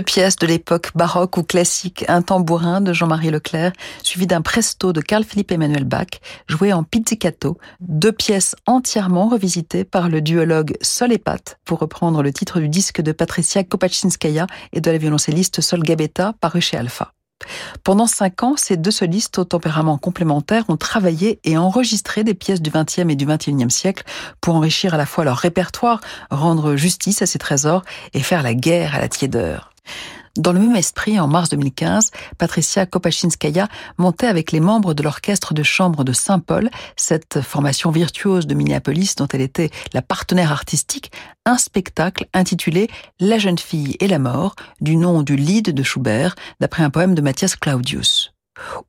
Deux 0.00 0.04
pièces 0.04 0.36
de 0.36 0.46
l'époque 0.46 0.92
baroque 0.94 1.36
ou 1.36 1.42
classique, 1.42 2.06
un 2.08 2.22
tambourin 2.22 2.80
de 2.80 2.94
Jean-Marie 2.94 3.28
Leclerc, 3.28 3.74
suivi 4.02 4.26
d'un 4.26 4.40
presto 4.40 4.94
de 4.94 5.02
Carl-Philippe 5.02 5.52
Emmanuel 5.52 5.84
Bach, 5.84 6.22
joué 6.48 6.72
en 6.72 6.84
pizzicato, 6.84 7.58
deux 7.80 8.10
pièces 8.10 8.56
entièrement 8.64 9.28
revisitées 9.28 9.84
par 9.84 10.08
le 10.08 10.22
duologue 10.22 10.72
Sol 10.80 11.12
et 11.12 11.18
Pat, 11.18 11.58
pour 11.66 11.80
reprendre 11.80 12.22
le 12.22 12.32
titre 12.32 12.60
du 12.60 12.70
disque 12.70 13.02
de 13.02 13.12
Patricia 13.12 13.62
Kopachinskaya 13.62 14.46
et 14.72 14.80
de 14.80 14.90
la 14.90 14.96
violoncelliste 14.96 15.60
Sol 15.60 15.82
Gabetta, 15.82 16.32
paru 16.40 16.62
chez 16.62 16.78
Alpha. 16.78 17.12
Pendant 17.84 18.06
cinq 18.06 18.42
ans, 18.42 18.54
ces 18.56 18.78
deux 18.78 18.90
solistes 18.90 19.38
au 19.38 19.44
tempérament 19.44 19.98
complémentaire 19.98 20.64
ont 20.68 20.78
travaillé 20.78 21.40
et 21.44 21.58
enregistré 21.58 22.24
des 22.24 22.34
pièces 22.34 22.62
du 22.62 22.70
XXe 22.70 23.10
et 23.10 23.16
du 23.16 23.26
XXIe 23.26 23.70
siècle 23.70 24.04
pour 24.40 24.54
enrichir 24.54 24.94
à 24.94 24.96
la 24.96 25.04
fois 25.04 25.24
leur 25.24 25.36
répertoire, 25.36 26.00
rendre 26.30 26.76
justice 26.76 27.20
à 27.20 27.26
ces 27.26 27.38
trésors 27.38 27.82
et 28.14 28.20
faire 28.20 28.42
la 28.42 28.54
guerre 28.54 28.94
à 28.94 29.00
la 29.00 29.08
tiédeur. 29.08 29.70
Dans 30.36 30.52
le 30.52 30.60
même 30.60 30.76
esprit, 30.76 31.18
en 31.18 31.26
mars 31.26 31.48
2015, 31.48 32.12
Patricia 32.38 32.86
Kopachinskaya 32.86 33.68
montait 33.98 34.28
avec 34.28 34.52
les 34.52 34.60
membres 34.60 34.94
de 34.94 35.02
l'orchestre 35.02 35.54
de 35.54 35.64
chambre 35.64 36.04
de 36.04 36.12
Saint-Paul, 36.12 36.70
cette 36.96 37.40
formation 37.40 37.90
virtuose 37.90 38.46
de 38.46 38.54
Minneapolis 38.54 39.16
dont 39.16 39.26
elle 39.26 39.40
était 39.40 39.70
la 39.92 40.02
partenaire 40.02 40.52
artistique, 40.52 41.10
un 41.46 41.58
spectacle 41.58 42.26
intitulé 42.32 42.88
La 43.18 43.38
jeune 43.38 43.58
fille 43.58 43.96
et 43.98 44.06
la 44.06 44.20
mort, 44.20 44.54
du 44.80 44.96
nom 44.96 45.22
du 45.22 45.34
Lied 45.34 45.74
de 45.74 45.82
Schubert, 45.82 46.36
d'après 46.60 46.84
un 46.84 46.90
poème 46.90 47.16
de 47.16 47.22
Matthias 47.22 47.56
Claudius. 47.56 48.29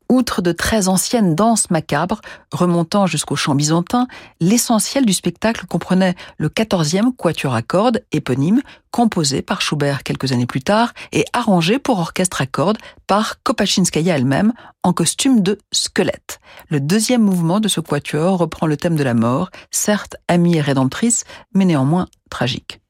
Outre 0.10 0.42
de 0.42 0.52
très 0.52 0.88
anciennes 0.88 1.36
danses 1.36 1.70
macabres, 1.70 2.22
remontant 2.52 3.06
jusqu'au 3.06 3.36
chant 3.36 3.56
byzantin, 3.56 4.08
l'essentiel 4.40 5.06
du 5.06 5.14
spectacle 5.14 5.66
comprenait 5.66 6.16
le 6.38 6.50
14e 6.50 7.16
quatuor 7.16 7.54
à 7.54 7.62
cordes 7.62 8.04
éponyme, 8.12 8.62
composé 8.92 9.42
par 9.42 9.62
Schubert 9.62 10.04
quelques 10.04 10.34
années 10.34 10.46
plus 10.46 10.62
tard 10.62 10.94
et 11.14 11.26
arrangé 11.34 11.80
pour 11.80 12.00
orchestre 12.00 12.42
à 12.42 12.46
cordes 12.46 12.78
par 13.08 13.42
Kopachinskaya 13.44 14.18
elle-même 14.18 14.54
en 14.84 14.94
costume 14.94 15.42
de 15.42 15.58
squelette. 15.72 16.40
Le 16.70 16.80
deuxième 16.80 17.22
mouvement 17.22 17.60
de 17.60 17.68
ce 17.68 17.80
quatuor 17.80 18.38
reprend 18.38 18.68
le 18.68 18.78
thème 18.78 18.96
de 18.96 19.04
la 19.04 19.14
mort, 19.14 19.50
certes 19.70 20.18
amie 20.28 20.58
et 20.58 20.62
rédemptrice, 20.62 21.24
mais 21.54 21.66
néanmoins 21.66 22.08
tragique. 22.30 22.81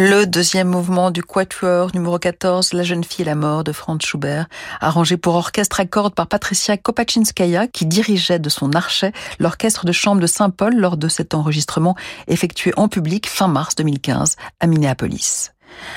Le 0.00 0.26
deuxième 0.26 0.68
mouvement 0.68 1.10
du 1.10 1.24
quatuor 1.24 1.90
numéro 1.92 2.20
14, 2.20 2.72
La 2.72 2.84
jeune 2.84 3.02
fille 3.02 3.22
et 3.22 3.24
la 3.24 3.34
mort 3.34 3.64
de 3.64 3.72
Franz 3.72 4.06
Schubert, 4.06 4.46
arrangé 4.80 5.16
pour 5.16 5.34
orchestre 5.34 5.80
à 5.80 5.86
cordes 5.86 6.14
par 6.14 6.28
Patricia 6.28 6.76
Kopachinskaya, 6.76 7.66
qui 7.66 7.84
dirigeait 7.84 8.38
de 8.38 8.48
son 8.48 8.74
archet 8.74 9.12
l'orchestre 9.40 9.86
de 9.86 9.90
chambre 9.90 10.20
de 10.20 10.28
Saint-Paul 10.28 10.76
lors 10.76 10.98
de 10.98 11.08
cet 11.08 11.34
enregistrement 11.34 11.96
effectué 12.28 12.72
en 12.76 12.86
public 12.86 13.28
fin 13.28 13.48
mars 13.48 13.74
2015 13.74 14.36
à 14.60 14.68
Minneapolis. 14.68 15.50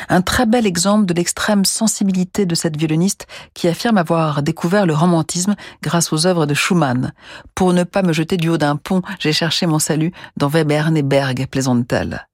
Un 0.09 0.23
très 0.23 0.47
bel 0.47 0.65
exemple 0.65 1.05
de 1.05 1.13
l'extrême 1.13 1.63
sensibilité 1.63 2.47
de 2.47 2.55
cette 2.55 2.77
violoniste 2.77 3.27
qui 3.53 3.67
affirme 3.67 3.99
avoir 3.99 4.41
découvert 4.41 4.87
le 4.87 4.95
romantisme 4.95 5.55
grâce 5.83 6.11
aux 6.11 6.25
œuvres 6.25 6.47
de 6.47 6.55
Schumann. 6.55 7.13
Pour 7.53 7.71
ne 7.71 7.83
pas 7.83 8.01
me 8.01 8.13
jeter 8.13 8.37
du 8.37 8.49
haut 8.49 8.57
d'un 8.57 8.77
pont, 8.77 9.03
j'ai 9.19 9.31
cherché 9.31 9.67
mon 9.67 9.77
salut 9.77 10.11
dans 10.37 10.49
Webern 10.49 10.97
et 10.97 11.03
Berg, 11.03 11.45
plaisante-t-elle. 11.51 12.25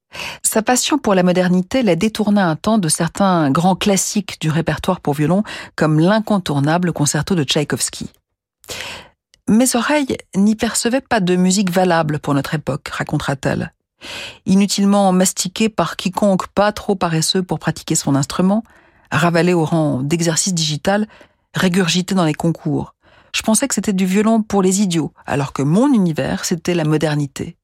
Sa 0.43 0.61
passion 0.61 0.97
pour 0.97 1.13
la 1.13 1.23
modernité 1.23 1.83
la 1.83 1.95
détourna 1.95 2.49
un 2.49 2.55
temps 2.55 2.77
de 2.77 2.87
certains 2.87 3.51
grands 3.51 3.75
classiques 3.75 4.39
du 4.39 4.49
répertoire 4.49 5.01
pour 5.01 5.13
violon, 5.13 5.43
comme 5.75 5.99
l'incontournable 5.99 6.93
concerto 6.93 7.35
de 7.35 7.43
Tchaïkovski. 7.43 8.11
Mes 9.49 9.75
oreilles 9.75 10.17
n'y 10.35 10.55
percevaient 10.55 11.01
pas 11.01 11.19
de 11.19 11.35
musique 11.35 11.71
valable 11.71 12.19
pour 12.19 12.33
notre 12.33 12.53
époque, 12.53 12.89
racontera-t-elle. 12.89 13.71
Inutilement 14.45 15.11
mastiqué 15.11 15.69
par 15.69 15.95
quiconque 15.95 16.47
pas 16.47 16.71
trop 16.71 16.95
paresseux 16.95 17.43
pour 17.43 17.59
pratiquer 17.59 17.95
son 17.95 18.15
instrument, 18.15 18.63
ravalé 19.11 19.53
au 19.53 19.63
rang 19.63 20.01
d'exercice 20.01 20.53
digital, 20.53 21.07
régurgité 21.53 22.13
dans 22.13 22.25
les 22.25 22.33
concours. 22.33 22.93
Je 23.33 23.41
pensais 23.41 23.67
que 23.67 23.75
c'était 23.75 23.93
du 23.93 24.05
violon 24.05 24.41
pour 24.41 24.61
les 24.61 24.81
idiots, 24.81 25.13
alors 25.25 25.53
que 25.53 25.61
mon 25.61 25.93
univers, 25.93 26.45
c'était 26.45 26.73
la 26.73 26.83
modernité. 26.83 27.57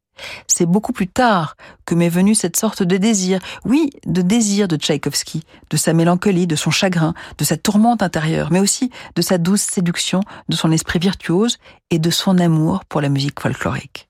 C'est 0.47 0.65
beaucoup 0.65 0.93
plus 0.93 1.07
tard 1.07 1.55
que 1.85 1.95
m'est 1.95 2.09
venue 2.09 2.35
cette 2.35 2.57
sorte 2.57 2.83
de 2.83 2.97
désir, 2.97 3.39
oui, 3.65 3.89
de 4.05 4.21
désir 4.21 4.67
de 4.67 4.75
Tchaïkovski, 4.75 5.43
de 5.69 5.77
sa 5.77 5.93
mélancolie, 5.93 6.47
de 6.47 6.55
son 6.55 6.71
chagrin, 6.71 7.13
de 7.37 7.43
sa 7.43 7.57
tourmente 7.57 8.03
intérieure, 8.03 8.51
mais 8.51 8.59
aussi 8.59 8.91
de 9.15 9.21
sa 9.21 9.37
douce 9.37 9.61
séduction, 9.61 10.21
de 10.49 10.55
son 10.55 10.71
esprit 10.71 10.99
virtuose 10.99 11.57
et 11.89 11.99
de 11.99 12.09
son 12.09 12.37
amour 12.37 12.85
pour 12.85 13.01
la 13.01 13.09
musique 13.09 13.39
folklorique. 13.39 14.07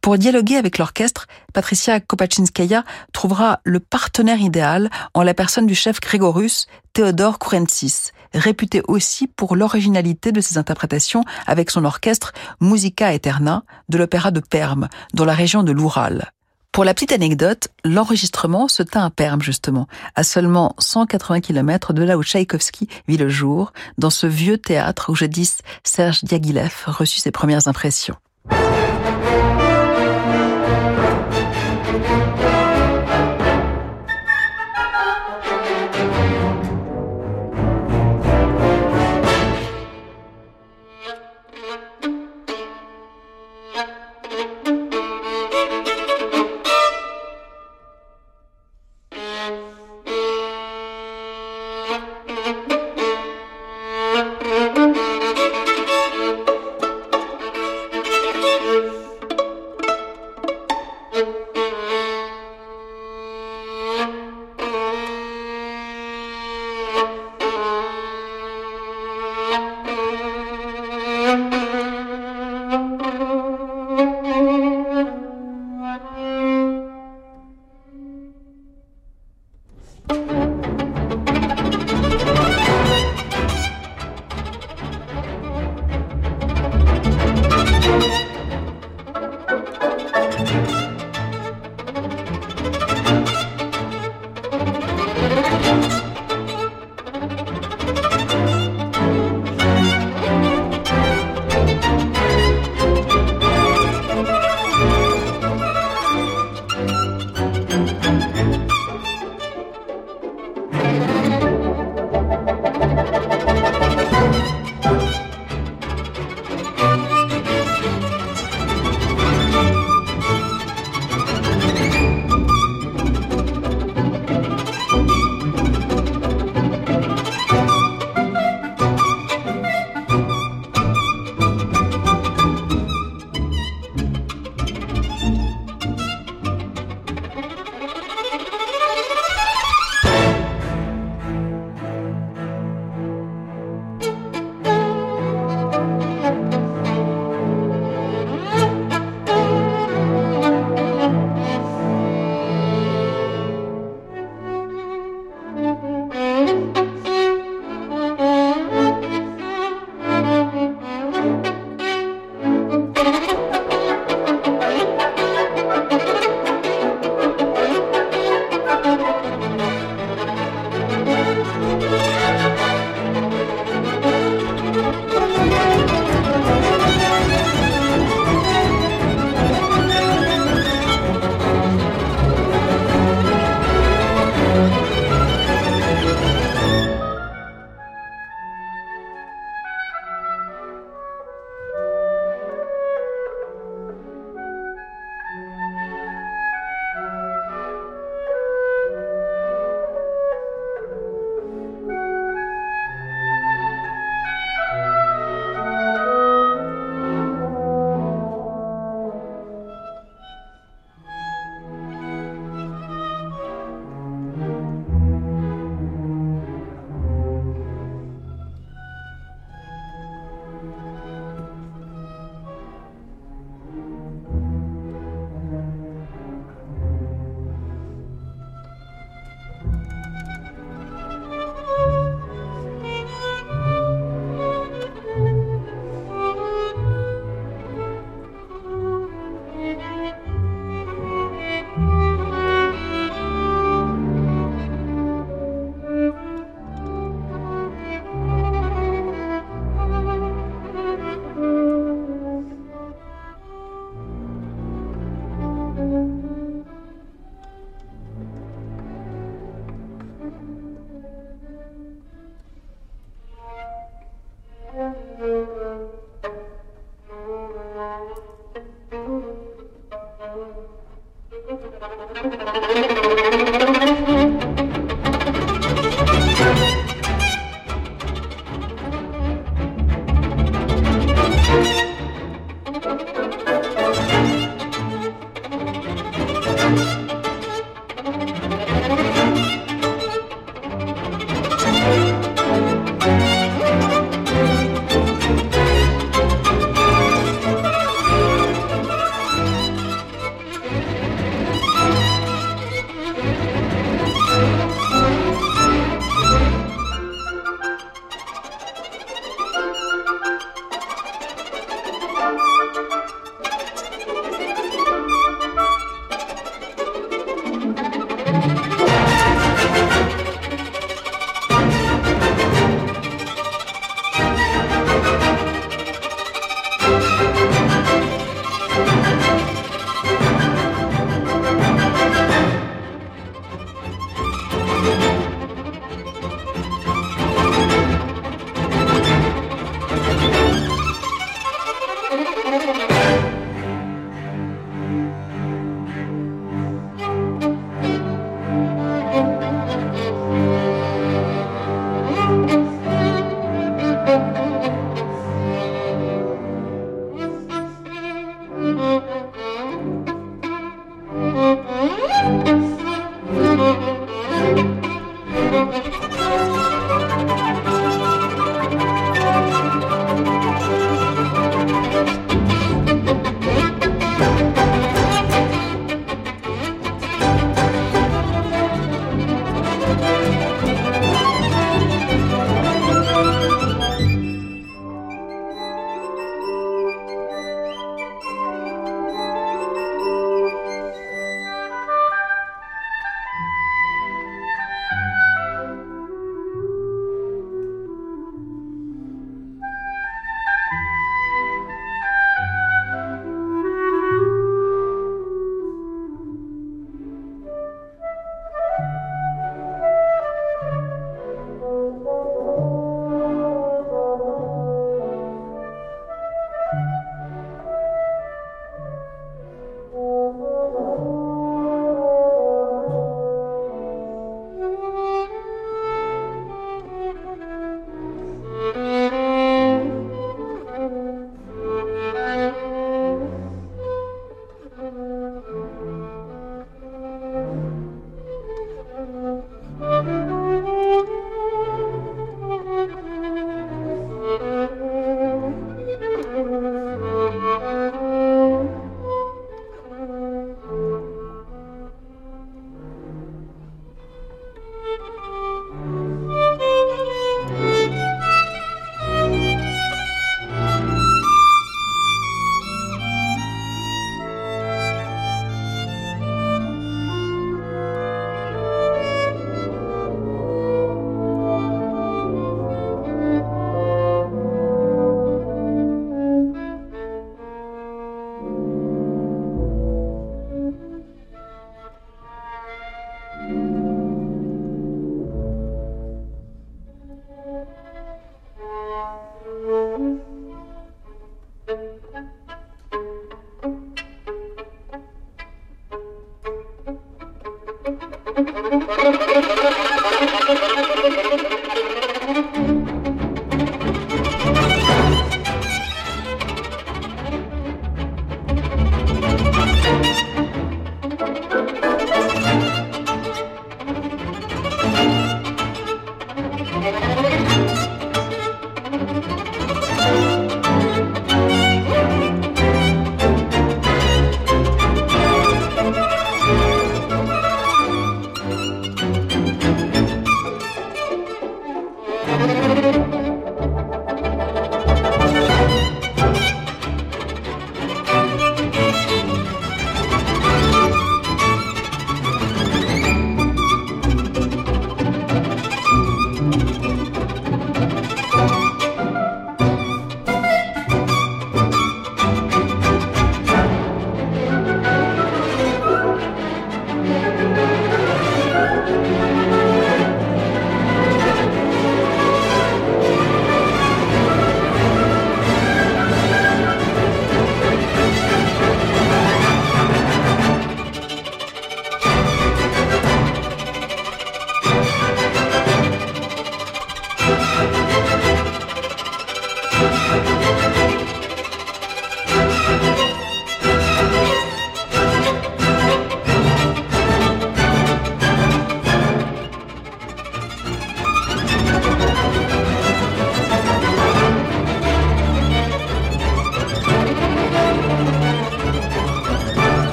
Pour 0.00 0.18
dialoguer 0.18 0.56
avec 0.56 0.78
l'orchestre, 0.78 1.26
Patricia 1.52 2.00
Kopachinskaya 2.00 2.84
trouvera 3.12 3.60
le 3.64 3.80
partenaire 3.80 4.40
idéal 4.40 4.88
en 5.14 5.22
la 5.22 5.34
personne 5.34 5.66
du 5.66 5.74
chef 5.74 6.00
grégorus 6.00 6.66
Théodore 6.92 7.38
Kourentsis, 7.38 8.12
réputé 8.34 8.82
aussi 8.88 9.26
pour 9.26 9.56
l'originalité 9.56 10.32
de 10.32 10.40
ses 10.40 10.58
interprétations 10.58 11.24
avec 11.46 11.70
son 11.70 11.84
orchestre 11.84 12.32
Musica 12.60 13.12
Eterna 13.12 13.64
de 13.88 13.98
l'opéra 13.98 14.30
de 14.30 14.40
Perm, 14.40 14.88
dans 15.14 15.24
la 15.24 15.34
région 15.34 15.62
de 15.62 15.72
l'Oural. 15.72 16.32
Pour 16.72 16.84
la 16.84 16.94
petite 16.94 17.12
anecdote, 17.12 17.68
l'enregistrement 17.84 18.68
se 18.68 18.82
tint 18.82 19.04
à 19.04 19.10
Perm, 19.10 19.42
justement, 19.42 19.88
à 20.14 20.22
seulement 20.22 20.74
180 20.78 21.40
km 21.40 21.92
de 21.92 22.04
là 22.04 22.16
où 22.16 22.22
Tchaïkovski 22.22 22.88
vit 23.08 23.16
le 23.16 23.28
jour, 23.28 23.72
dans 23.96 24.10
ce 24.10 24.26
vieux 24.26 24.58
théâtre 24.58 25.10
où 25.10 25.16
jadis 25.16 25.58
Serge 25.82 26.22
Diaghilev 26.22 26.84
reçut 26.86 27.18
ses 27.18 27.32
premières 27.32 27.66
impressions. 27.66 28.16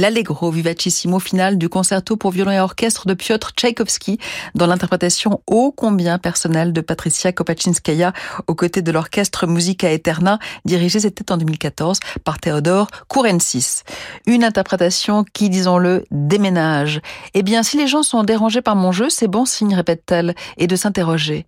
L'allegro 0.00 0.50
vivacissimo 0.50 1.18
final 1.18 1.58
du 1.58 1.68
concerto 1.68 2.16
pour 2.16 2.30
violon 2.30 2.52
et 2.52 2.60
orchestre 2.60 3.06
de 3.06 3.12
Piotr 3.12 3.52
Tchaïkovski 3.54 4.18
dans 4.54 4.66
l'interprétation 4.66 5.42
ô 5.46 5.72
combien 5.72 6.18
personnelle 6.18 6.72
de 6.72 6.80
Patricia 6.80 7.32
Kopachinskaya 7.32 8.14
aux 8.46 8.54
côtés 8.54 8.80
de 8.80 8.90
l'orchestre 8.92 9.46
Musica 9.46 9.92
Eterna 9.92 10.38
dirigé 10.64 11.00
c'était 11.00 11.30
en 11.30 11.36
2014 11.36 12.00
par 12.24 12.38
Théodore 12.38 12.88
Kourensis. 13.08 13.82
Une 14.26 14.42
interprétation 14.42 15.24
qui, 15.24 15.50
disons-le, 15.50 16.04
déménage. 16.10 17.02
Eh 17.34 17.42
bien, 17.42 17.62
si 17.62 17.76
les 17.76 17.86
gens 17.86 18.02
sont 18.02 18.24
dérangés 18.24 18.62
par 18.62 18.76
mon 18.76 18.92
jeu, 18.92 19.10
c'est 19.10 19.28
bon 19.28 19.44
signe, 19.44 19.74
répète-t-elle, 19.74 20.34
et 20.56 20.66
de 20.66 20.76
s'interroger. 20.76 21.46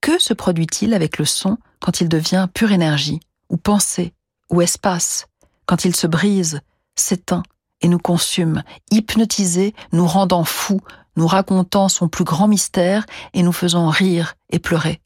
Que 0.00 0.20
se 0.20 0.34
produit-il 0.34 0.92
avec 0.92 1.18
le 1.18 1.24
son 1.24 1.56
quand 1.78 2.00
il 2.00 2.08
devient 2.08 2.48
pure 2.52 2.72
énergie, 2.72 3.20
ou 3.48 3.56
pensée, 3.56 4.12
ou 4.50 4.60
espace, 4.60 5.26
quand 5.66 5.84
il 5.84 5.94
se 5.94 6.08
brise, 6.08 6.60
s'éteint, 6.96 7.44
et 7.82 7.88
nous 7.88 7.98
consume, 7.98 8.62
hypnotisé, 8.90 9.74
nous 9.92 10.06
rendant 10.06 10.44
fous, 10.44 10.80
nous 11.16 11.26
racontant 11.26 11.88
son 11.88 12.08
plus 12.08 12.24
grand 12.24 12.48
mystère 12.48 13.04
et 13.34 13.42
nous 13.42 13.52
faisant 13.52 13.88
rire 13.88 14.34
et 14.50 14.58
pleurer. 14.58 15.00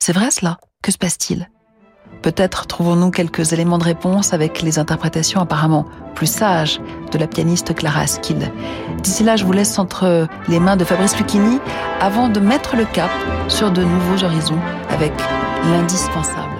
C'est 0.00 0.12
vrai 0.12 0.30
cela? 0.30 0.58
Que 0.82 0.90
se 0.90 0.98
passe-t-il? 0.98 1.48
Peut-être 2.22 2.66
trouvons-nous 2.66 3.10
quelques 3.10 3.52
éléments 3.52 3.78
de 3.78 3.84
réponse 3.84 4.32
avec 4.32 4.62
les 4.62 4.78
interprétations 4.78 5.40
apparemment 5.40 5.86
plus 6.14 6.26
sages 6.26 6.80
de 7.12 7.18
la 7.18 7.26
pianiste 7.26 7.74
Clara 7.74 8.00
Askill. 8.00 8.50
D'ici 9.02 9.24
là, 9.24 9.36
je 9.36 9.44
vous 9.44 9.52
laisse 9.52 9.78
entre 9.78 10.26
les 10.48 10.60
mains 10.60 10.76
de 10.76 10.84
Fabrice 10.84 11.18
Lucchini 11.18 11.58
avant 12.00 12.28
de 12.28 12.40
mettre 12.40 12.76
le 12.76 12.86
cap 12.86 13.10
sur 13.48 13.70
de 13.70 13.84
nouveaux 13.84 14.24
horizons 14.24 14.60
avec 14.88 15.12
l'indispensable. 15.64 16.53